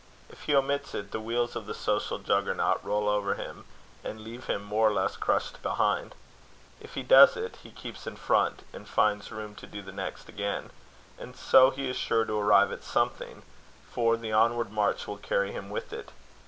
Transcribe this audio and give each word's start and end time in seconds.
If 0.31 0.45
he 0.45 0.55
omits 0.55 0.95
it, 0.95 1.11
the 1.11 1.19
wheels 1.19 1.55
of 1.55 1.67
the 1.67 1.75
social 1.75 2.17
Juggernaut 2.17 2.79
roll 2.83 3.07
over 3.07 3.35
him, 3.35 3.65
and 4.03 4.21
leave 4.21 4.45
him 4.45 4.63
more 4.63 4.87
or 4.87 4.91
less 4.91 5.15
crushed 5.15 5.61
behind. 5.61 6.15
If 6.79 6.95
he 6.95 7.03
does 7.03 7.37
it, 7.37 7.57
he 7.57 7.69
keeps 7.69 8.07
in 8.07 8.15
front, 8.15 8.63
and 8.73 8.87
finds 8.89 9.31
room 9.31 9.53
to 9.57 9.67
do 9.67 9.83
the 9.83 9.91
next 9.91 10.27
again; 10.27 10.71
and 11.19 11.35
so 11.35 11.69
he 11.69 11.87
is 11.87 11.97
sure 11.97 12.25
to 12.25 12.39
arrive 12.39 12.71
at 12.71 12.83
something, 12.83 13.43
for 13.91 14.17
the 14.17 14.31
onward 14.33 14.71
march 14.71 15.05
will 15.05 15.17
carry 15.17 15.51
him 15.51 15.69
with 15.69 15.93
it. 15.93 16.09